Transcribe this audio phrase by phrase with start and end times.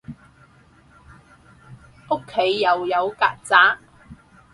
[2.09, 3.77] 屋企又有曱甴